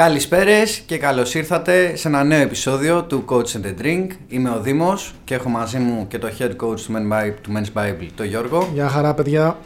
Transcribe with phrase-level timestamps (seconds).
[0.00, 4.06] Καλησπέρες και καλώς ήρθατε σε ένα νέο επεισόδιο του Coach and the Drink.
[4.28, 7.52] Είμαι ο Δήμος και έχω μαζί μου και το head coach του Men's Bible, του
[7.54, 8.70] Men's Bible τον Γιώργο.
[8.72, 9.56] Γεια χαρά, παιδιά.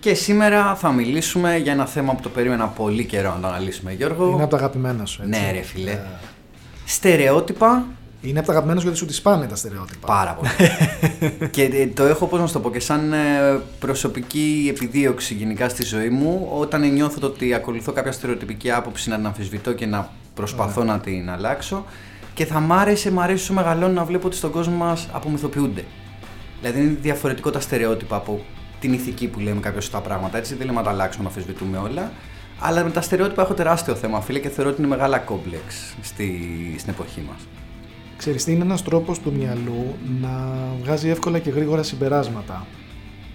[0.00, 3.92] Και σήμερα θα μιλήσουμε για ένα θέμα που το περίμενα πολύ καιρό να το αναλύσουμε,
[3.92, 4.30] Γιώργο.
[4.30, 5.40] Είναι από τα αγαπημένα σου, έτσι.
[5.40, 5.98] Ναι, ρε φίλε.
[6.84, 7.84] Στερεότυπα
[8.26, 10.06] Είναι από τα αγαπημένα σου γιατί σου τις πάνε τα στερεότυπα.
[10.06, 10.50] Πάρα πολύ.
[11.54, 15.68] και ε, το έχω, πώς να σου το πω, και σαν ε, προσωπική επιδίωξη γενικά
[15.68, 19.86] στη ζωή μου, όταν νιώθω το ότι ακολουθώ κάποια στερεοτυπική άποψη να την αμφισβητώ και
[19.86, 21.84] να προσπαθώ να την αλλάξω.
[22.34, 25.84] Και θα μ' άρεσε, μ' αρέσει όσο μεγαλώνω να βλέπω ότι στον κόσμο μας απομυθοποιούνται.
[26.60, 28.44] Δηλαδή είναι διαφορετικό τα στερεότυπα από
[28.80, 30.38] την ηθική που λέμε κάποιος τα πράγματα.
[30.38, 32.12] Έτσι δεν λέμε να τα αλλάξουμε, να αμφισβητούμε όλα.
[32.58, 36.30] Αλλά με τα στερεότυπα έχω τεράστιο θέμα, φίλε, και θεωρώ ότι είναι μεγάλα κόμπλεξ στη,
[36.78, 37.65] στην εποχή μας.
[38.16, 42.66] Ξέρεις τι είναι ένας τρόπος του μυαλού να βγάζει εύκολα και γρήγορα συμπεράσματα.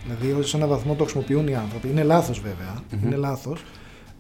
[0.04, 1.88] Δηλαδή σε έναν βαθμό το χρησιμοποιούν οι άνθρωποι.
[1.90, 3.64] Είναι λάθος βέβαια, είναι λάθος,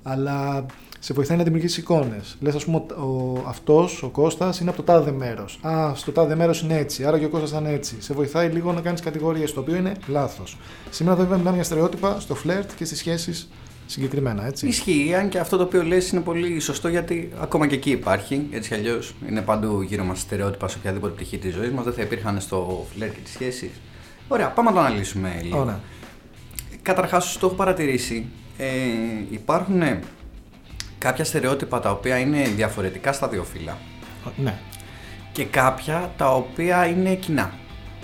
[0.03, 0.65] αλλά
[0.99, 2.37] σε βοηθάει να δημιουργήσει εικόνες.
[2.39, 5.59] Λες ας πούμε ο, ο, αυτός, ο Κώστας είναι από το τάδε μέρος.
[5.61, 7.95] Α, στο τάδε μέρος είναι έτσι, άρα και ο Κώστας θα είναι έτσι.
[7.99, 10.57] Σε βοηθάει λίγο να κάνεις κατηγορίες, το οποίο είναι λάθος.
[10.89, 13.49] Σήμερα βέβαια μιλάμε για στερεότυπα στο φλερτ και στις σχέσεις
[13.85, 14.67] συγκεκριμένα, έτσι.
[14.67, 18.47] Ισχύει, αν και αυτό το οποίο λες είναι πολύ σωστό γιατί ακόμα και εκεί υπάρχει.
[18.51, 21.83] Έτσι κι αλλιώς είναι παντού γύρω μας στερεότυπα σε οποιαδήποτε πτυχή της ζωής μας.
[21.83, 23.69] Δεν θα υπήρχαν στο φλερ και τις σχέσεις.
[24.27, 25.59] Ωραία, πάμε να το αναλύσουμε λίγο.
[25.59, 25.79] Ωραία.
[26.81, 28.25] Καταρχάς, το έχω παρατηρήσει.
[28.57, 28.67] Ε,
[29.29, 29.81] υπάρχουν
[30.97, 33.77] κάποια στερεότυπα τα οποία είναι διαφορετικά στα δύο φύλα
[34.37, 34.59] Ναι.
[35.31, 37.53] και κάποια τα οποία είναι κοινά.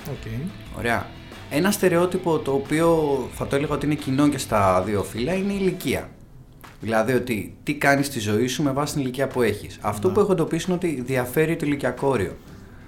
[0.09, 0.31] Οκ.
[0.78, 1.05] Ωραία.
[1.50, 5.54] Ένα στερεότυπο το οποίο θα το έλεγα ότι είναι κοινό και στα δύο φύλα είναι
[5.54, 6.09] η ηλικία.
[6.80, 9.78] Δηλαδή ότι τι κάνεις στη ζωή σου με βάση την ηλικία που έχεις.
[9.81, 12.38] Αυτό που έχω εντοπίσει είναι ότι διαφέρει το ηλικιακό όριο.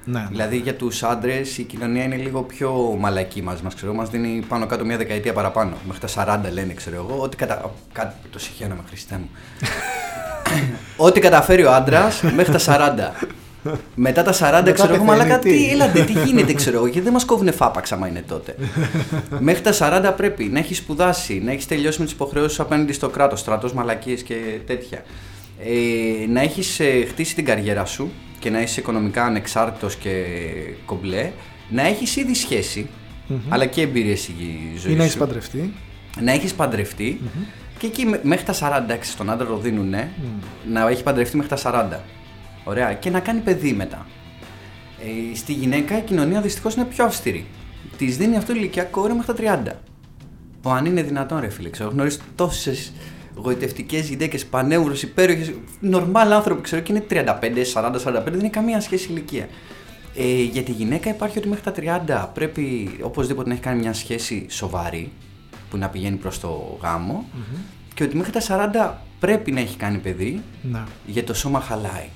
[0.06, 0.28] Ναι.
[0.30, 3.76] Δηλαδή για τους άντρες η κοινωνία είναι λίγο πιο μαλακή μαζί μας.
[3.76, 5.76] Ξέρω, μας δίνει πάνω κάτω μια δεκαετία παραπάνω.
[5.88, 7.22] Μέχρι τα 40 λένε, ξέρω εγώ.
[7.22, 7.74] Ότι κατα...
[7.92, 9.30] Κάτι το συγχαίρομαι, Χριστέ μου.
[11.08, 12.60] Ό,τι καταφέρει ο άντρας μέχρι τα
[13.22, 13.26] 40.
[13.96, 16.86] Μετά τα 40 Μετά ξέρω εγώ, πεθαίνει, μαλάκα τι; τι, έλατε, τι γίνεται, ξέρω εγώ,
[16.86, 18.56] γιατί δεν μας κόβουνε φάπαξ άμα είναι τότε.
[19.40, 19.74] Μέχρι τα
[20.12, 23.40] 40 πρέπει να έχεις σπουδάσει, να έχεις τελειώσει με τις υποχρεώσεις σου απέναντι στο κράτος,
[23.40, 25.04] στρατός, μαλακίες και τέτοια.
[25.64, 30.12] Ε, να έχεις χτίσει την καριέρα σου και να είσαι οικονομικά ανεξάρτητος και
[30.86, 31.32] κομπλέ.
[31.70, 32.90] Να έχεις ήδη σχέση,
[33.50, 34.34] αλλά και εμπειρίες στη
[34.82, 35.20] ζωή Ή να έχεις σου.
[35.20, 35.74] παντρευτεί.
[36.22, 37.22] Να έχεις παντρευτεί
[37.78, 39.94] και εκεί με- μέχρι τα 40, εντάξει, στον άντρα το δίνουν,
[40.72, 42.00] να έχει παντρευτεί μέχρι τα 40.
[42.70, 42.94] Ωραία.
[42.94, 44.06] Και να κάνει παιδί μετά.
[45.32, 47.46] Ε, στη γυναίκα η κοινωνία δυστυχώς είναι πιο αυστηρή.
[47.98, 49.76] Της δίνει αυτό ηλικιακό όριο μέχρι τα 30.
[50.62, 51.90] Που αν είναι δυνατόν, ρε φίλε, ξέρω.
[51.90, 52.94] Γνωρίζει τόσες
[53.36, 58.82] γοητευτικές γυναίκες, πανέουρε, υπέροχες, νορμάλ άνθρωποι, ξέρω και είναι 35, 40, 45, δεν είναι καμία
[58.82, 59.48] σχέση ηλικία.
[60.16, 61.72] Ε, για τη γυναίκα υπάρχει ότι μέχρι τα
[62.26, 65.12] 30 πρέπει οπωσδήποτε να έχει κάνει μια σχέση σοβαρή
[65.70, 67.26] που να πηγαίνει προς το γάμο
[67.94, 70.42] και ότι μέχρι τα 40 πρέπει να έχει κάνει παιδί
[70.72, 70.84] Ναι.
[71.06, 72.08] για το σώμα χαλάει.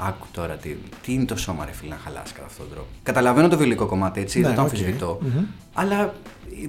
[0.00, 2.88] Άκου τώρα τι, τι είναι το σώμα, ρε φίλε, να χαλάσει κατά αυτόν τον τρόπο.
[3.02, 4.68] Καταλαβαίνω το βιολογικό κομμάτι, έτσι, Ναι, δεν το οκ.
[4.68, 5.18] αμφισβητώ.
[5.22, 5.44] Μμμ.
[5.74, 6.14] Αλλά
[6.62, 6.66] ε,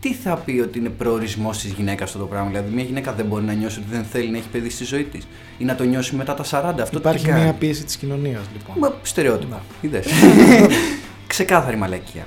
[0.00, 3.26] τι θα πει ότι είναι προορισμός της γυναίκας αυτό το πράγμα; Δηλαδή, μια γυναίκα δεν
[3.26, 5.26] μπορεί να νιώσει ότι δεν θέλει να έχει παιδί στη ζωή της
[5.58, 6.82] ή να το νιώσει μετά τα 40.
[6.82, 8.76] Αυτό Υπάρχει τι κάνει; μια πίεση της κοινωνίας, λοιπόν.
[8.78, 9.62] Μα στερεότυπα.
[9.80, 10.06] Είδες.
[11.26, 12.26] Ξεκάθαρη μαλακία.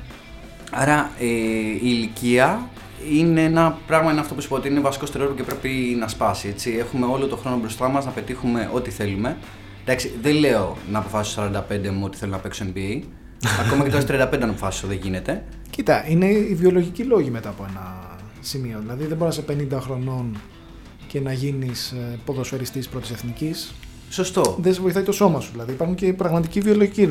[0.71, 2.69] Άρα ε, η ηλικία
[3.11, 6.07] είναι ένα πράγμα, είναι αυτό που σου είπα ότι είναι βασικό στερεότυπο και πρέπει να
[6.07, 6.47] σπάσει.
[6.47, 6.75] Έτσι.
[6.79, 9.37] Έχουμε όλο το χρόνο μπροστά μας να πετύχουμε ό,τι θέλουμε.
[9.91, 13.01] Εντάξει, δεν λέω να αποφάσω στους 45 μου ότι θέλω να παίξω NBA.
[13.66, 15.44] Ακόμα και τώρα στις 35 να αποφάσω δεν γίνεται.
[15.69, 18.79] Κοίτα, είναι οι βιολογικοί λόγοι μετά από ένα σημείο.
[18.79, 20.38] Δηλαδή δεν μπορείς να είσαι 50 χρονών
[21.07, 21.95] και να γίνεις
[22.25, 23.73] ποδοσφαιριστής πρώτης εθνικής.
[24.09, 24.57] Σωστό.
[24.61, 25.51] Δεν σε βοηθάει το σώμα σου.
[25.51, 27.07] Δηλαδή υπάρχουν και πραγματικοί βιολογικοί ε,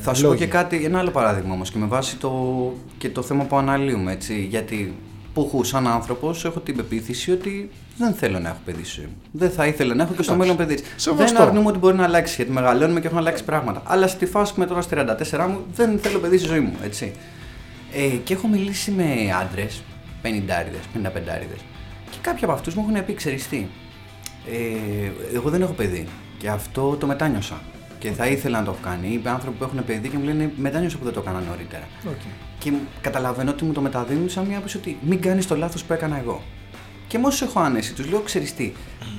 [0.00, 0.34] Θα σου λόγοι.
[0.34, 2.32] πω και κάτι, ένα άλλο παράδειγμα όμως και με βάση το,
[2.98, 4.12] και το θέμα που αναλύουμε.
[4.12, 4.94] Έτσι, γιατί
[5.42, 9.16] πουχού, σαν άνθρωπος, έχω την πεποίθηση ότι δεν θέλω να έχω παιδί στη ζωή μου.
[9.32, 10.52] Δεν θα ήθελα να έχω και στο Εντάξει.
[10.52, 10.84] μέλλον παιδί.
[10.96, 11.34] Σεβαστό.
[11.34, 13.82] Δεν αρνούμε ότι μπορεί να αλλάξει γιατί μεγαλώνουμε και έχουν αλλάξει πράγματα.
[13.84, 16.76] Αλλά στη φάση που είμαι τώρα στα 34 μου δεν θέλω παιδί στη ζωή μου.
[16.84, 17.12] Έτσι.
[17.92, 19.04] Ε, και έχω μιλήσει με
[19.40, 19.82] άντρες,
[20.22, 20.28] 50
[20.94, 21.56] 55
[22.10, 23.66] και κάποιοι από αυτούς μου έχουν πει: Ξέρεις τι,
[24.46, 26.06] ε, εγώ δεν έχω παιδί.
[26.38, 27.60] Και αυτό το μετάνιωσα.
[27.98, 29.08] Και θα ήθελα να το έχω κάνει.
[29.08, 31.84] Είπε άνθρωποι που έχουν παιδί και μου λένε μετάνιωσα που δεν το έκανα νωρίτερα.
[32.08, 32.20] Οκ.
[32.58, 35.92] Και καταλαβαίνω ότι μου το μεταδίνουν σαν μια άποψη ότι μην κάνεις το λάθος που
[35.92, 36.42] έκανα εγώ.
[37.06, 38.72] Και με όσους έχω άνεση, τους λέω: Ξέρεις τι,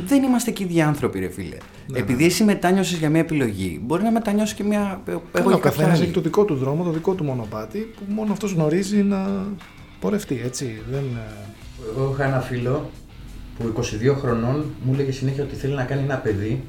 [0.05, 1.57] δεν είμαστε και ίδιοι άνθρωποι, ρε φίλε.
[1.87, 5.01] Ναι, Επειδή εσύ μετάνιωσες για μια επιλογή, μπορεί να μετανιώσω και μια.
[5.05, 6.03] Εγώ Καλά, για ο κάποια καθένας άλλη.
[6.03, 9.45] έχει το δικό του δρόμο, το δικό του μονοπάτι που μόνο αυτός γνωρίζει να
[9.99, 10.41] πορευτεί.
[10.45, 10.81] Έτσι.
[10.91, 12.89] Δεν, ε, Εγώ είχα ένα φίλο
[13.57, 16.63] που 22 χρονών μου έλεγε συνέχεια ότι θέλει να κάνει ένα παιδί,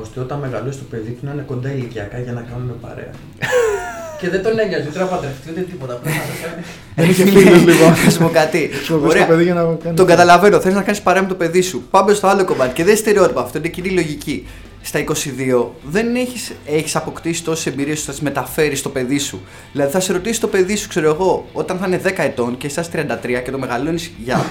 [0.00, 3.10] ώστε όταν μεγαλώσει το παιδί του να είναι κοντά ηλικιακά για να κάνουν παρέα.
[4.20, 5.94] και δεν τον ένοιαζε ούτε να παντρευτεί ούτε τίποτα.
[5.94, 6.64] Πρέπει να το κάνει.
[6.94, 7.92] Δεν είχε Ε, φίλε, φίλους, λοιπόν.
[8.04, 8.70] Να σου πω κάτι.
[8.88, 9.26] Το βρεις Ωραία.
[9.26, 9.96] το παιδί για να κάνει.
[9.96, 10.60] Τον καταλαβαίνω.
[10.60, 11.82] Θες να κάνεις παρέα με το παιδί σου.
[11.90, 12.72] Πάμε στο άλλο κομμάτι.
[12.74, 13.40] Και δεν στερεότυπα.
[13.40, 14.46] Αυτό είναι κοινή λογική.
[14.82, 19.40] στα 22 δεν έχεις, έχεις αποκτήσει τόσες εμπειρίες ώστε να τις μεταφέρεις στο παιδί σου.
[19.72, 22.66] Δηλαδή θα σε ρωτήσει το παιδί σου, ξέρω εγώ, όταν θα είναι 10 ετών και
[22.66, 24.44] είσαι 33 και το μεγαλώνεις για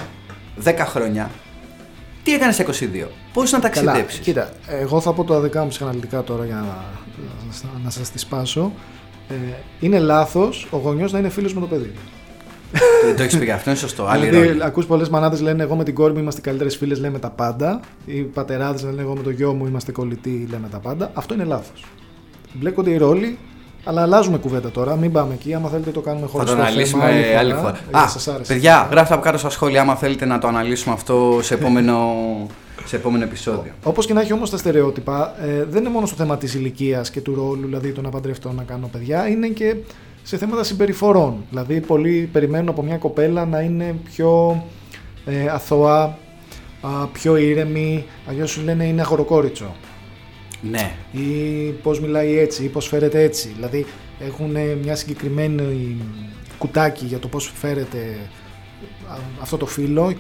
[0.64, 1.30] 10 χρόνια,
[2.26, 6.24] τι έκανες στα 22, πώς να ταξιδέψεις; Κοίτα, εγώ θα πω τα δικά μου ψυχαναλυτικά
[6.24, 8.72] τώρα για να, να, να σας τη σπάσω.
[9.30, 9.34] Ε,
[9.80, 11.92] είναι λάθος ο γονιός να είναι φίλος με το παιδί.
[13.06, 14.06] Δεν το έχεις πει αυτό, είναι σωστό.
[14.06, 14.64] Άλλη Δηλαδή, ρόλη.
[14.64, 17.80] ακούς πολλές μανάδες λένε εγώ με την κόρη μου είμαστε καλύτερες φίλες, λέμε τα πάντα.
[18.06, 21.12] Οι πατεράδες λένε εγώ με το γιο μου είμαστε κολλητοί, λέμε τα πάντα.
[21.14, 21.86] Αυτό είναι λάθος.
[22.54, 23.38] Μπλέκονται οι ρόλοι,
[23.88, 24.96] αλλά αλλάζουμε κουβέντα τώρα.
[24.96, 25.54] Μην πάμε εκεί.
[25.54, 27.04] Άμα θέλετε το κάνουμε Θα χωρίς το αναλύσουμε
[27.38, 27.78] άλλη φορά.
[27.90, 28.54] Για Α, σας άρεσε.
[28.54, 31.98] παιδιά, γράφτε από κάτω στα σχόλια άμα θέλετε να το αναλύσουμε αυτό σε επόμενο,
[32.86, 33.72] σε επόμενο επεισόδιο.
[33.84, 37.10] Όπως και να έχει όμως τα στερεότυπα, ε, δεν είναι μόνο στο θέμα της ηλικίας
[37.10, 39.76] και του ρόλου, δηλαδή το να παντρευτώ, να κάνω παιδιά, είναι και
[40.24, 41.44] σε θέματα συμπεριφορών.
[41.50, 44.64] Δηλαδή, πολλοί περιμένουν από μια κοπέλα να είναι πιο
[45.26, 46.18] ε, αθώα,
[46.82, 49.76] α, πιο ήρεμη, αλλιώς σου λένε είναι αγοροκόριτσο.
[50.62, 50.92] Ναι.
[51.12, 53.52] Ή πώς μιλάει έτσι, ή πώς φέρεται έτσι.
[53.56, 53.86] Δηλαδή,
[54.20, 55.98] έχουν μια συγκεκριμένη
[56.58, 58.18] κουτάκι για το πώς φέρεται
[59.10, 60.18] α, αυτό το φύλλο, η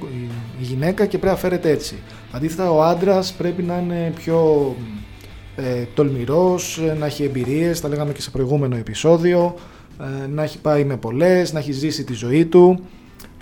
[0.59, 1.95] η γυναίκα και πρέπει να φέρεται έτσι.
[2.31, 4.75] Αντίθετα ο άντρας πρέπει να είναι πιο
[5.55, 9.55] ε, τολμηρός, ε, να έχει εμπειρίες, τα λέγαμε και σε προηγούμενο επεισόδιο,
[10.23, 12.79] ε, να έχει πάει με πολλές, να έχει ζήσει τη ζωή του.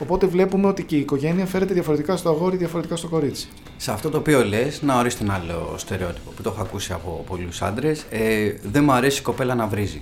[0.02, 3.48] Οπότε βλέπουμε ότι και η οικογένεια φέρεται διαφορετικά στο αγόρι, διαφορετικά στο κορίτσι.
[3.78, 7.24] Σε αυτό το οποίο λες, να ορίστε ένα άλλο στερεότυπο που το έχω ακούσει από
[7.28, 8.06] πολλούς άντρες.
[8.10, 10.02] Ε, δεν μου αρέσει η κοπέλα να βρίζει.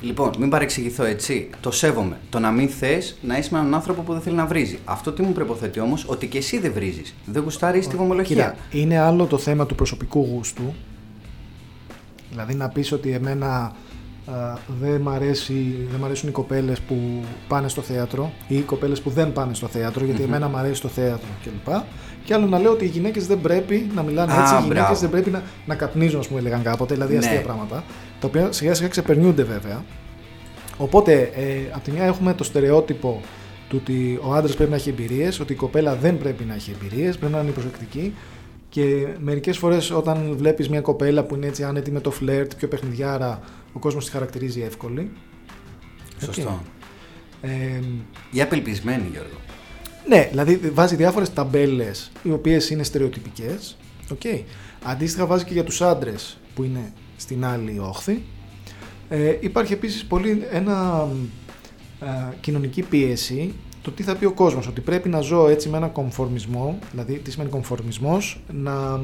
[0.00, 1.50] Λοιπόν, μην παρεξηγηθώ έτσι.
[1.60, 2.18] Το σέβομαι.
[2.30, 4.78] Το να μην θες να είσαι με έναν άνθρωπο που δεν θέλει να βρίζει.
[4.84, 7.14] Αυτό τι μου προποθέτει όμως, ότι και εσύ δεν βρίζεις.
[7.24, 8.56] Δεν γουστάρεις τη βομολογία.
[8.70, 10.74] Κοίτα, είναι άλλο το θέμα του προσωπικού γούστου.
[12.30, 13.72] Δηλαδή να πεις ότι εμένα α,
[14.80, 16.96] δεν, μ' αρέσει, δεν μ' αρέσουν οι κοπέλες που
[17.48, 20.28] πάνε στο θέατρο ή οι κοπέλες που δεν πάνε στο θέατρο γιατί Μμμ.
[20.28, 21.74] εμένα μου αρέσει το θέατρο κλπ.
[22.24, 24.82] Και άλλο να λέω ότι οι γυναίκες δεν πρέπει να μιλάνε Α, έτσι, οι γυναίκες
[24.82, 25.00] μπράβο.
[25.00, 27.18] δεν πρέπει να, να καπνίζουν, ας πούμε, έλεγαν κάποτε, δηλαδή Ναι.
[27.18, 27.84] αστεία πράγματα,
[28.20, 29.84] τα οποία σιγά σιγά ξεπερνιούνται βέβαια.
[30.76, 33.20] Οπότε, ε, από τη μια έχουμε το στερεότυπο
[33.68, 36.74] του ότι ο άντρας πρέπει να έχει εμπειρίες, ότι η κοπέλα δεν πρέπει να έχει
[36.80, 38.14] εμπειρίες, πρέπει να είναι προσεκτική.
[38.68, 42.68] Και μερικές φορές όταν βλέπεις μια κοπέλα που είναι έτσι άνετη με το φλερτ, πιο
[42.68, 43.40] παιχνιδιάρα,
[43.72, 45.10] ο κόσμος τη χαρακτηρίζει εύκολη.
[46.24, 46.62] Σωστό.
[47.40, 47.80] Ε,
[48.30, 49.36] Ή απελπισμένη, Γιώργο.
[50.08, 53.76] ναι, δηλαδή βάζει διάφορες ταμπέλες οι οποίες είναι στερεοτυπικές.
[54.14, 54.42] Okay.
[54.82, 58.22] Αντίστοιχα βάζει και για τους άντρες που είναι στην άλλη όχθη.
[59.08, 61.08] Ε, υπάρχει επίσης πολύ ένα
[62.00, 62.06] ε,
[62.40, 65.86] κοινωνική πίεση το τι θα πει ο κόσμος, ότι πρέπει να ζω έτσι με ένα
[65.86, 69.00] κομφορμισμό, δηλαδή τι σημαίνει κομφορμισμός, να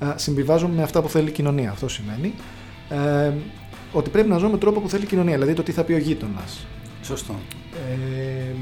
[0.00, 2.34] ε, συμβιβάζομαι με αυτά που θέλει η κοινωνία, αυτό σημαίνει.
[2.88, 3.32] Ε,
[3.92, 5.92] ότι πρέπει να ζω με τρόπο που θέλει η κοινωνία, δηλαδή το τι θα πει
[5.92, 6.66] ο γείτονας.
[7.02, 7.34] Σωστό.
[7.74, 8.54] Ε,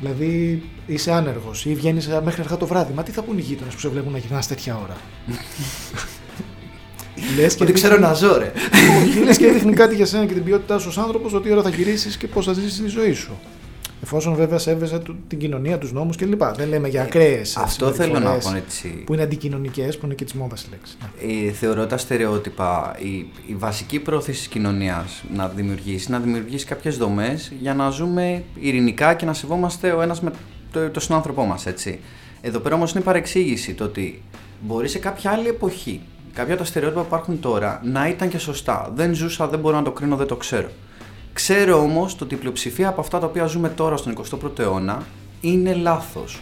[0.00, 2.92] δηλαδή είσαι άνεργος ή βγαίνεις μέχρι αργά το βράδυ.
[2.92, 4.96] Μα τι θα πούνε οι γείτονες που σε βλέπουν να γυρνάς τέτοια ώρα;
[7.36, 8.52] Λες και Ότι ξέρω να ζω, ρε.
[9.02, 11.62] όχι, λες και δείχνει κάτι για σένα και την ποιότητά σου ως άνθρωπος, ότι ώρα
[11.62, 13.38] θα γυρίσεις και πώς θα ζήσεις τη ζωή σου.
[14.02, 16.42] Εφόσον βέβαια σέβεσαι του- την κοινωνία, τους νόμους κλπ.
[16.44, 18.88] Δεν λέμε για ακραίες Ε, Αυτό θέλω να συμπεριφορές πω έτσι.
[19.06, 20.96] Που είναι αντικοινωνικές, που είναι και της μόδας η λέξη.
[21.00, 21.48] Ναι.
[21.48, 23.08] Ε, θεωρώ τα στερεότυπα, η,
[23.46, 29.14] η βασική πρόθεση της κοινωνίας να δημιουργήσει, να δημιουργήσει κάποιες δομές για να ζούμε ειρηνικά
[29.14, 30.30] και να σεβόμαστε ο ένας με
[30.72, 32.00] το, το συνάνθρωπό μας, έτσι.
[32.40, 34.22] Εδώ πέρα όμως είναι παρεξήγηση το ότι
[34.60, 36.00] μπορεί σε κάποια άλλη εποχή,
[36.34, 38.92] κάποια από τα στερεότυπα που υπάρχουν τώρα, να ήταν και σωστά.
[38.94, 40.68] Δεν ζούσα, δεν μπορώ να το κρίνω, δεν το ξέρω.
[41.32, 45.02] Ξέρω όμως το ότι η πλειοψηφία από αυτά τα οποία ζούμε τώρα στον 21ο αιώνα
[45.40, 46.40] είναι λάθος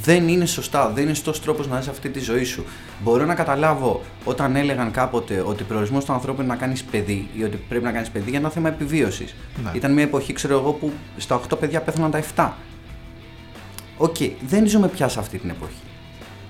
[0.00, 2.64] δεν είναι σωστά, δεν είναι σωστός τρόπος να ζεις αυτή τη ζωή σου.
[3.02, 7.42] Μπορώ να καταλάβω όταν έλεγαν κάποτε ότι προορισμός του ανθρώπου είναι να κάνεις παιδί ή
[7.42, 9.34] ότι πρέπει να κάνεις παιδί για ένα θέμα επιβίωσης.
[9.64, 9.70] Ναι.
[9.74, 12.52] Ήταν μια εποχή, ξέρω εγώ, που στα 8 παιδιά πέθαναν τα 7.
[13.96, 15.82] Οκ, δεν ζούμε πια σε αυτή την εποχή.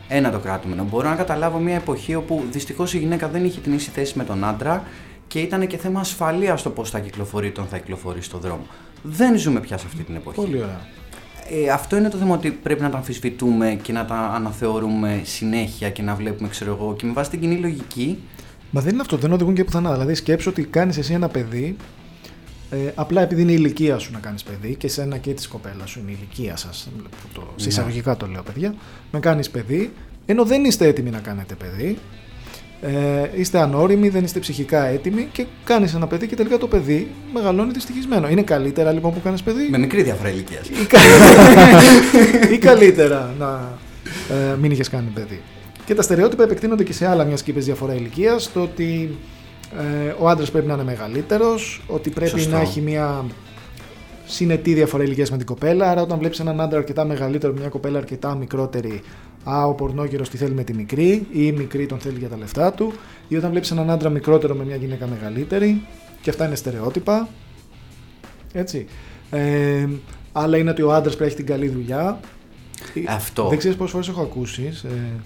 [0.09, 0.85] Ένα το κρατούμενο.
[0.91, 4.25] Μπορώ να καταλάβω μια εποχή όπου δυστυχώς η γυναίκα δεν είχε την ίση θέση με
[4.25, 4.85] τον άντρα
[5.33, 8.67] και ήταν και θέμα ασφαλείας το πώς θα κυκλοφορεί όταν θα κυκλοφορεί στον δρόμο.
[9.03, 10.37] Δεν ζούμε πια σε αυτή την εποχή.
[10.37, 10.81] Πολύ ωραία.
[11.51, 15.91] Ε, αυτό είναι το θέμα ότι πρέπει να τα αμφισβητούμε και να τα αναθεωρούμε συνέχεια
[15.91, 18.19] και να βλέπουμε, ξέρω εγώ, και με βάση την κοινή λογική.
[18.71, 19.93] Μα δεν είναι αυτό, δεν οδηγούν και πουθενά.
[19.93, 21.77] Δηλαδή σκέψου ότι κάνεις εσύ ένα παιδί,
[22.71, 25.91] ε, απλά επειδή είναι η ηλικία σου να κάνεις παιδί και σένα και της κοπέλας
[25.91, 26.89] σου είναι η ηλικία σας,
[27.33, 27.47] το, Ναι.
[27.57, 28.75] σε εισαγωγικά το λέω παιδιά,
[29.13, 29.93] να κάνεις παιδί,
[30.27, 31.99] ενώ δεν είστε έτοιμοι να κάνετε παιδί,
[32.83, 37.11] ε, είστε ανώριμοι, δεν είστε ψυχικά έτοιμοι και κάνεις ένα παιδί και τελικά το παιδί
[37.35, 38.29] μεγαλώνει δυστυχισμένο.
[38.29, 40.69] Είναι καλύτερα λοιπόν που κάνεις παιδί; Με μικρή διαφορά ηλικίας.
[40.69, 40.99] ή, κα-
[42.55, 43.79] ή καλύτερα να
[44.31, 45.41] ε, μην είχες κάνει παιδί.
[45.85, 48.51] Και τα στερεότυπα επεκτείνονται και σε άλλα, μιας και είπες διαφορά ηλικίας.
[48.53, 49.17] Το ότι
[50.07, 52.51] ε, ο άντρας πρέπει να είναι μεγαλύτερος, ότι πρέπει Σωστό.
[52.57, 53.25] να έχει μια
[54.27, 55.91] συνετή διαφορά ηλικίας με την κοπέλα.
[55.91, 59.03] Άρα, όταν βλέπεις έναν άντρα αρκετά μεγαλύτερο, μια κοπέλα αρκετά μικρότερη,
[59.45, 62.37] Α, ο πορνόκερο τη θέλει με τη μικρή, ή η μικρή τον θέλει για τα
[62.37, 62.93] λεφτά του,
[63.29, 65.83] ή όταν βλέπεις έναν άντρα μικρότερο με μια γυναίκα μεγαλύτερη,
[66.23, 67.29] και αυτά είναι στερεότυπα.
[68.53, 68.87] Έτσι.
[69.31, 69.89] Ε,
[70.33, 72.21] άλλα είναι ότι ο άντρας πρέπει να έχει την καλή δουλειά.
[73.09, 73.49] Αυτό.
[73.49, 75.21] Δεν ξέρεις πόσες φορές έχω ακούσει, ε,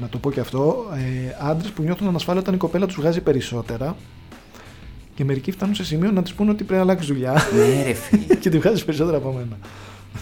[0.00, 3.20] να το πω και αυτό, ε, άντρες που νιώθουν ανασφάλεια όταν η κοπέλα τους βγάζει
[3.20, 3.96] περισσότερα.
[5.20, 7.32] Και μερικοί φτάνουν σε σημείο να τη πούνε ότι πρέπει να αλλάξει δουλειά.
[7.32, 8.34] Ναι, ρε φίλε.
[8.42, 9.56] και τη βγάζεις περισσότερα από μένα.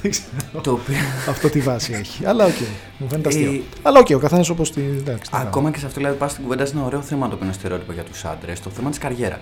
[0.03, 0.61] Δεν ξέρω.
[0.63, 0.95] το οποίο...
[1.29, 2.27] Αυτό τι βάση έχει.
[2.27, 2.55] Αλλά οκ.
[2.99, 3.51] Μου φαίνεται αστείο.
[3.53, 4.81] Ε, Αλλά οκ, ο καθένας όπως τη.
[4.81, 7.35] εντάξει, τι Ακόμα και σε αυτό, δηλαδή, πας στην κουβέντα σε ένα ωραίο θέμα το
[7.35, 9.39] οποίο είναι στερεότυπο για τους άντρες, το θέμα της καριέρας.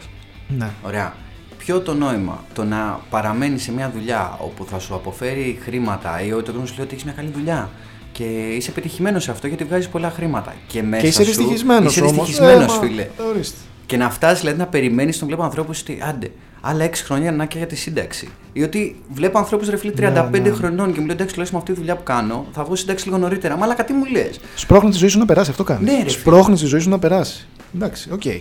[0.48, 0.64] κάνουμε.
[0.82, 0.88] Ναι.
[0.88, 1.14] Ωραία.
[1.58, 6.32] Ποιο το νόημα το να παραμένεις σε μια δουλειά όπου θα σου αποφέρει χρήματα ή
[6.32, 7.70] ότι ο σου λέει ότι έχεις μια καλή δουλειά
[8.12, 8.25] και
[8.56, 10.54] είσαι πετυχημένος σε αυτό γιατί βγάζεις πολλά χρήματα.
[10.66, 12.12] Και, μέσα Και είσαι σου δυστυχισμένος Είσαι όμως.
[12.12, 13.08] δυστυχισμένος, φίλε.
[13.30, 13.56] Ορίστε.
[13.87, 17.45] Και να φτάσεις δηλαδή να περιμένεις τον βλέπω ανθρώπους ότι άντε, άλλα 6 χρόνια να
[17.45, 18.28] και για τη σύνταξη.
[18.52, 20.50] Ή ότι βλέπω ανθρώπους ρε φίλε 35 Ναι, ναι.
[20.50, 23.05] χρονών και μου λένε εντάξει, τουλάχιστον με αυτή τη δουλειά που κάνω θα βγω σύνταξη
[23.07, 23.57] λίγο νωρίτερα.
[23.57, 24.40] Μα κάτι μου λες.
[24.55, 25.85] Σπρώχνεις τη ζωή σου να περάσει, αυτό κάνεις.
[25.90, 26.11] Ναι, ρε φίλε.
[26.11, 27.47] Σπρώχνεις τη ζωή σου να περάσει.
[27.75, 28.25] Εντάξει, οκ.
[28.25, 28.40] Ε,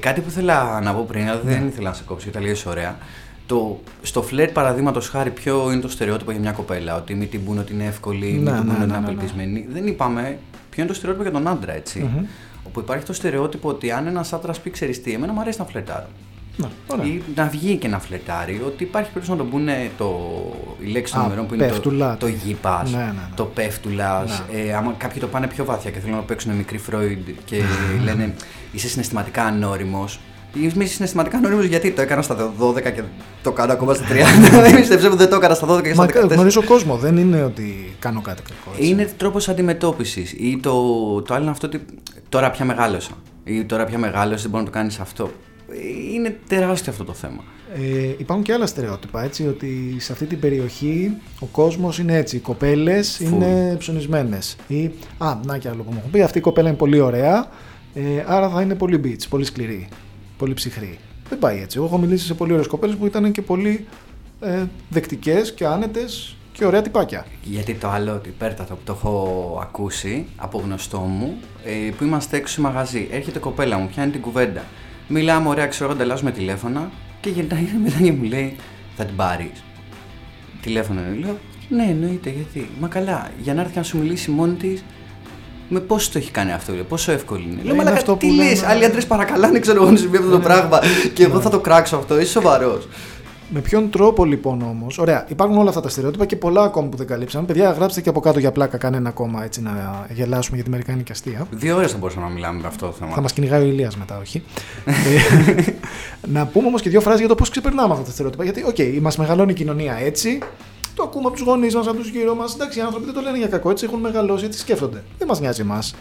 [0.00, 1.50] κάτι που ήθελα να πω πριν, αλλά Ναι.
[1.52, 2.96] δεν ήθελα να σε κόψω, ήταν λίγο ωραία.
[3.46, 6.96] Το, στο φλερτ παραδείγματος χάρη, ποιο είναι το στερεότυπο για μια κοπέλα.
[6.96, 8.92] Ότι μην την πούνε ότι είναι εύκολη, μην Ναι, την πούνε ναι, ότι είναι ναι,
[8.92, 9.04] ναι, ναι.
[9.04, 9.66] απελπισμένη.
[9.72, 10.38] Δεν είπαμε
[10.70, 11.98] ποιο είναι το στερεότυπο για τον άντρα, έτσι.
[11.98, 12.24] Μμμ.
[12.70, 15.64] Όπου υπάρχει το στερεότυπο ότι αν ένας άντρας πει ξέρεις τι, εμένα μου αρέσει να
[15.64, 16.06] φλερτάρω.
[16.56, 17.06] Ναι, ωραία.
[17.06, 20.10] Ή να βγει και να φλερτάρει, ότι υπάρχει περίπτωση να τον πούνε το,
[20.80, 22.16] η λέξη των Α, ημερών που είναι το, πέφτουλα.
[22.16, 23.28] το γήπας, Ναι, ναι, ναι.
[23.34, 24.42] το πέφτουλας.
[24.52, 27.62] Ε, άμα κάποιοι το πάνε πιο βαθιά και θέλουν να παίξουν μικρή Φρόιντ και
[28.04, 28.34] λένε
[28.72, 30.20] είσαι συναισθηματικά ανώριμος.
[30.74, 33.02] Είμαι συναισθηματικά ανώριμος γιατί το έκανα στα 12 και
[33.42, 34.10] το κάνω ακόμα στα 30.
[34.62, 36.30] Δεν πίστεψε που δεν το έκανα στα 12 και στα Μα 14.
[36.30, 38.76] γνωρίζω κόσμο, δεν είναι ότι κάνω κάτι κακό.
[38.76, 38.88] έτσι.
[38.90, 40.32] Είναι τρόπος αντιμετώπισης.
[40.32, 40.72] Ή το,
[41.22, 41.84] το άλλο είναι αυτό ότι
[42.30, 43.12] τώρα πια μεγάλωσα.
[43.44, 45.30] Ή τώρα πια μεγάλωσα, δεν μπορεί να το κάνεις αυτό.
[46.14, 47.44] Είναι τεράστιο αυτό το θέμα.
[47.74, 52.36] Ε, υπάρχουν και άλλα στερεότυπα, έτσι, ότι σε αυτή την περιοχή ο κόσμος είναι έτσι,
[52.36, 54.56] οι κοπέλες είναι ψωνισμένες.
[54.66, 57.48] Ή, α, να και άλλο που μου έχουν πει, αυτή η κοπέλα είναι πολύ ωραία,
[57.94, 59.88] ε, άρα θα είναι πολύ beach, πολύ σκληρή,
[60.36, 60.98] πολύ ψυχρή.
[61.28, 61.76] Δεν πάει έτσι.
[61.76, 63.86] Εγώ έχω μιλήσει σε πολύ ωραίες κοπέλες που ήταν και πολύ
[64.40, 67.26] ε, δεκτικές και άνετες και ωραία τυπάκια.
[67.42, 72.36] Γιατί το άλλο, το υπέρτατο που το έχω ακούσει από γνωστό μου, ε, που είμαστε
[72.36, 73.08] έξω σε μαγαζί.
[73.10, 74.64] Έρχεται κοπέλα μου, πιάνει την κουβέντα.
[75.08, 76.90] Μιλάμε ωραία, ξέρω εγώ, ανταλλάσσουμε τηλέφωνα
[77.20, 78.56] και γυρνάει μετά και μου λέει:
[78.96, 79.64] Θα την πάρεις.
[80.62, 81.38] Τηλέφωνο είναι, λέω:
[81.68, 82.70] Ναι, εννοείται, γιατί.
[82.80, 84.84] Μα καλά, για να έρθει να σου μιλήσει μόνη της,
[85.68, 87.60] με πόσο το έχει κάνει αυτό, λέει, πόσο εύκολο είναι.
[87.62, 90.16] Λέω: είναι Μα αυτό τι που λες, λέμε- άλλοι άντρες παρακαλάνε, ξέρω εγώ, να συμβεί
[90.16, 90.80] αυτό το πράγμα
[91.14, 92.88] και εγώ θα το κράξω αυτό, είσαι σοβαρός.
[93.52, 96.96] Με ποιον τρόπο λοιπόν όμως; Ωραία, υπάρχουν όλα αυτά τα στερεότυπα και πολλά ακόμα που
[96.96, 97.46] δεν καλύψαμε.
[97.46, 101.12] Παιδιά, γράψτε και από κάτω για πλάκα κανένα ακόμα έτσι να γελάσουμε για τη μερικάνικη
[101.12, 101.46] αστεία.
[101.50, 103.14] Δύο ώρες θα μπορούσαμε να μιλάμε με αυτό το θέμα.
[103.14, 104.42] Θα μας κυνηγάει ο Ηλίας μετά, όχι.
[104.84, 104.92] Ε,
[106.34, 108.44] να πούμε όμως και δύο φράσεις για το πώς ξεπερνάμε αυτά τα στερεότυπα.
[108.44, 110.38] Γιατί, οκ, μας μεγαλώνει η κοινωνία έτσι.
[110.94, 112.54] Το ακούμε από τους γονείς μας, από τους γύρω μας.
[112.54, 115.02] Εντάξει, οι άνθρωποι δεν το λένε για κακό, έτσι έχουν μεγαλώσει, έτσι σκέφτονται.
[115.18, 115.94] Δεν μας νοιάζει εμάς.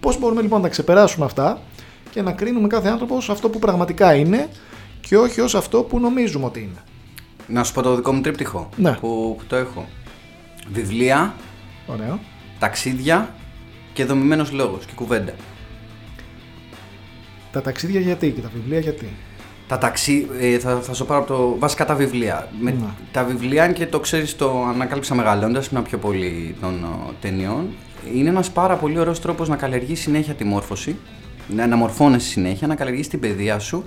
[0.00, 1.60] Πώς μπορούμε λοιπόν να τα ξεπεράσουμε αυτά
[2.10, 4.48] και να κρίνουμε κάθε άνθρωπος ω αυτό που πραγματικά είναι
[5.08, 6.82] και όχι ως αυτό που νομίζουμε ότι είναι.
[7.46, 8.92] Να σου πω το δικό μου τρίπτυχο Ναι.
[8.92, 9.88] που, που το έχω.
[10.72, 11.34] Βιβλία,
[11.86, 12.18] Ωραία.
[12.58, 13.34] ταξίδια
[13.92, 15.32] και δομημένος λόγος και κουβέντα.
[17.52, 19.08] Τα ταξίδια γιατί και τα βιβλία γιατί;
[19.68, 20.26] Τα ταξί...
[20.40, 21.56] ε, θα, θα σου πάρω από το.
[21.58, 22.48] Βασικά τα βιβλία.
[22.60, 22.76] Με, Ναι.
[23.12, 27.68] Τα βιβλία, αν και το ξέρεις, το ανακάλυψα μεγαλώντας, ήμουν πιο πολύ των ο, ταινιών.
[28.14, 30.96] Είναι ένας πάρα πολύ ωραίος τρόπος να καλλιεργείς συνέχεια τη μόρφωση,
[31.48, 33.84] να αναμορφώνεσαι συνέχεια, να καλλιεργείς την παιδεία σου.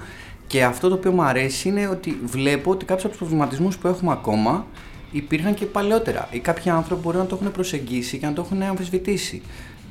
[0.50, 3.88] Και αυτό το οποίο μου αρέσει είναι ότι βλέπω ότι κάποιους από τους προβληματισμούς που
[3.88, 4.66] έχουμε ακόμα
[5.12, 6.28] υπήρχαν και παλαιότερα.
[6.32, 9.42] Ή κάποιοι άνθρωποι μπορεί να το έχουν προσεγγίσει και να το έχουν αμφισβητήσει.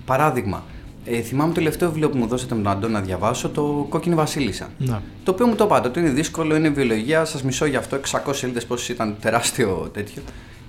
[0.04, 0.64] Παράδειγμα,
[1.04, 4.14] ε, θυμάμαι το τελευταίο βιβλίο που μου δώσατε με τον Αντών να διαβάσω, το Κόκκινη
[4.14, 4.68] Βασίλισσα.
[4.78, 5.02] Να.
[5.24, 7.96] Το οποίο μου το είπατε ότι είναι δύσκολο, είναι βιολογία, σας μισώ γι' αυτό.
[7.96, 10.22] 600 σελίδες πόσο ήταν τεράστιο τέτοιο.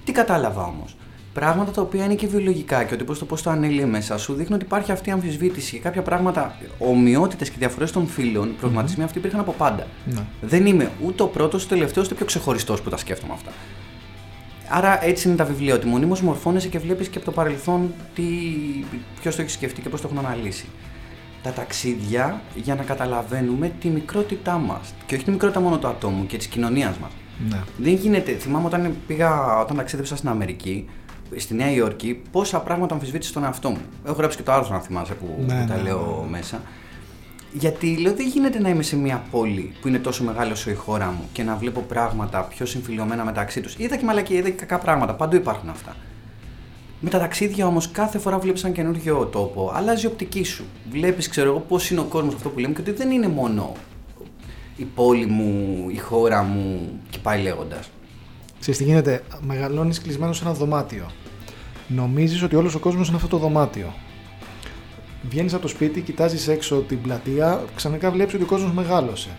[0.04, 0.96] Τι κατάλαβα όμως;
[1.40, 4.34] Πράγματα τα οποία είναι και βιολογικά και ότι πώς το, πώς το ανέλυε μέσα σου
[4.34, 8.54] δείχνει ότι υπάρχει αυτή η αμφισβήτηση και κάποια πράγματα, ομοιότητες και διαφορές των φίλων, οι
[8.60, 9.88] προβληματισμοί αυτοί υπήρχαν από πάντα.
[10.06, 10.22] Ναι.
[10.42, 13.34] Δεν είμαι ούτε ο πρώτος, ούτε ο τελευταίος, ούτε ο πιο ξεχωριστός που τα σκέφτομαι
[13.34, 13.52] αυτά.
[14.70, 18.24] Άρα έτσι είναι τα βιβλία, ότι μονίμως μορφώνεσαι και βλέπεις και από το παρελθόν τι,
[19.22, 20.66] ποιος το έχει σκεφτεί και πώς το έχουν αναλύσει.
[21.44, 24.94] Τα ταξίδια για να καταλαβαίνουμε τη μικρότητά μας.
[25.06, 27.12] Και όχι τη μικρότητα μόνο του ατόμου και της κοινωνίας μας.
[27.50, 27.60] Ναι.
[27.78, 28.32] Δεν γίνεται.
[28.32, 30.88] Θυμάμαι όταν πήγα, όταν ταξίδευσα στην Αμερική,
[31.36, 33.82] στη Νέα Υόρκη, πόσα πράγματα αμφισβήτησα στον εαυτό μου.
[34.06, 36.62] Έχω γράψει και το άρθρο, να θυμάσαι, που, Ναι, που τα ναι, λέω μέσα.
[37.54, 40.74] Γιατί λέω δεν γίνεται να είμαι σε μια πόλη που είναι τόσο μεγάλο όσο η
[40.74, 43.76] χώρα μου και να βλέπω πράγματα πιο συμφιλειωμένα μεταξύ τους.
[43.78, 45.14] Είδα και μαλακία, είδα και κακά πράγματα.
[45.14, 45.96] Παντού υπάρχουν αυτά.
[47.00, 50.64] Με τα ταξίδια όμως, κάθε φορά βλέπεις έναν καινούργιο τόπο, αλλάζει η οπτική σου.
[50.92, 53.74] Βλέπεις, ξέρω εγώ, πώς είναι ο κόσμος αυτό που λέμε και ότι δεν είναι μόνο
[54.76, 57.90] η πόλη μου, η χώρα μου και πάει λέγοντας.
[58.60, 61.12] Ξέρεις τι γίνεται, μεγαλώνεις κλεισμένος σε ένα δωμάτιο.
[61.88, 63.94] Νομίζεις ότι όλος ο κόσμος είναι αυτό το δωμάτιο.
[65.30, 69.30] Βγαίνεις από το σπίτι, κοιτάζεις έξω την πλατεία, ξαφνικά βλέπεις ότι ο κόσμος μεγάλωσε.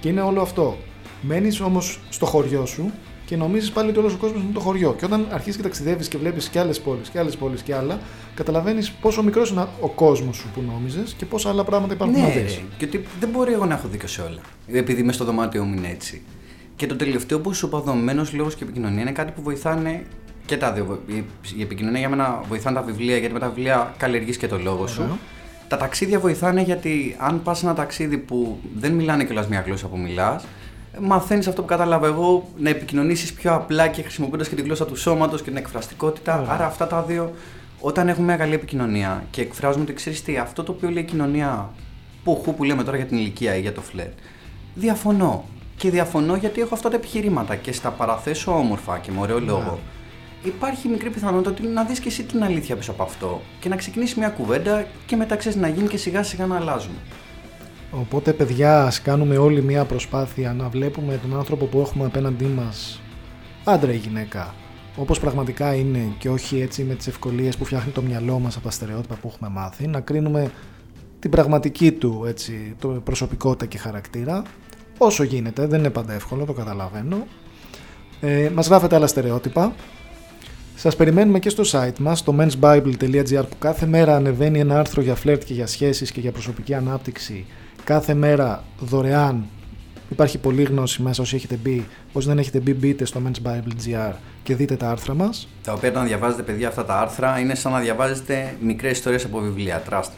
[0.00, 0.76] Και είναι όλο αυτό.
[1.20, 2.90] Μένεις όμως στο χωριό σου
[3.26, 4.94] και νομίζεις πάλι ότι όλος ο κόσμος είναι το χωριό.
[4.98, 8.00] Και όταν αρχίζεις και ταξιδεύεις και βλέπεις και άλλες πόλεις και άλλες πόλεις και άλλα,
[8.34, 12.26] καταλαβαίνεις πόσο μικρός είναι ο κόσμος σου που νόμιζες και πόσα άλλα πράγματα υπάρχουν ναι,
[12.26, 12.62] να δεις.
[12.78, 14.40] Και ότι δεν μπορεί εγώ να έχω δίκιο σε όλα.
[14.66, 16.22] Επειδή είμαι στο δωμάτιό μου είναι έτσι.
[16.76, 20.04] Και το τελευταίο που σου είπα, δομημένο λόγος και επικοινωνία είναι κάτι που βοηθάνε
[20.46, 21.02] και τα δύο.
[21.56, 24.86] Η επικοινωνία για μένα βοηθάνε τα βιβλία, γιατί με τα βιβλία καλλιεργείς και το λόγο
[24.86, 25.18] σου.
[25.68, 29.98] Τα ταξίδια βοηθάνε γιατί αν πας ένα ταξίδι που δεν μιλάνε κιόλας μια γλώσσα που
[29.98, 30.46] μιλάς,
[31.00, 34.96] μαθαίνεις αυτό που κατάλαβα εγώ, να επικοινωνήσεις πιο απλά και χρησιμοποιώντας και τη γλώσσα του
[34.96, 36.46] σώματος και την εκφραστικότητα.
[36.48, 37.32] Άρα αυτά τα δύο,
[37.80, 41.06] όταν έχουμε μια καλή επικοινωνία και εκφράζουμε ότι ξέρεις τι, αυτό το οποίο λέει η
[41.06, 41.70] κοινωνία
[42.24, 44.08] που που λέμε τώρα για την ηλικία ή για το φλερ,
[44.74, 45.44] διαφωνώ.
[45.76, 49.78] Και διαφωνώ γιατί έχω αυτά τα επιχειρήματα και στα παραθέσω όμορφα και με ωραίο λόγο.
[50.42, 53.76] Υπάρχει μικρή πιθανότητα ότι να δεις και εσύ την αλήθεια πίσω από αυτό και να
[53.76, 56.96] ξεκινήσεις μια κουβέντα και μετά ξέρεις να γίνει και σιγά σιγά να αλλάζουμε.
[57.90, 63.00] Οπότε παιδιά ας κάνουμε όλοι μια προσπάθεια να βλέπουμε τον άνθρωπο που έχουμε απέναντί μας
[63.64, 64.54] άντρα ή γυναίκα
[64.96, 68.64] όπως πραγματικά είναι και όχι έτσι με τις ευκολίες που φτιάχνει το μυαλό μας από
[68.64, 70.50] τα στερεότυπα που έχουμε μάθει να κρίνουμε
[71.18, 74.42] την πραγματική του έτσι, το προσωπικότητα και χαρακτήρα
[74.98, 77.26] όσο γίνεται, δεν είναι πάντα εύκολο, το καταλαβαίνω
[78.20, 79.74] ε, μας γράφετε άλλα στερεότυπα
[80.78, 85.14] σας περιμένουμε και στο site μας, το mensbible.gr που κάθε μέρα ανεβαίνει ένα άρθρο για
[85.14, 87.46] φλερτ και για σχέσεις και για προσωπική ανάπτυξη
[87.84, 89.44] κάθε μέρα δωρεάν.
[90.08, 91.86] Υπάρχει πολλή γνώση μέσα όσοι έχετε μπει.
[92.12, 94.12] Όσοι δεν έχετε μπει, μπείτε στο Men's Bible GR
[94.42, 95.48] και δείτε τα άρθρα μας.
[95.62, 99.38] Τα οποία όταν διαβάζετε, παιδιά, αυτά τα άρθρα είναι σαν να διαβάζετε μικρές ιστορίες από
[99.38, 99.82] βιβλία.
[99.86, 100.16] Τράστε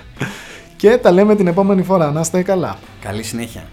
[0.76, 2.10] και τα λέμε την επόμενη φορά.
[2.10, 2.78] Να είστε καλά.
[3.00, 3.64] Καλή συνέχεια.